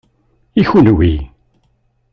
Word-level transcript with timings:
I 0.61 0.63
kenwi? 0.69 1.11